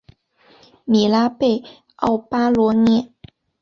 [0.83, 1.63] 米拉贝
[1.97, 3.13] 奥巴罗涅。